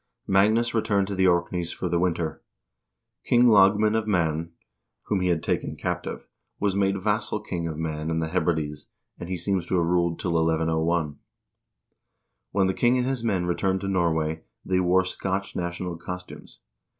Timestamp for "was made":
6.59-6.99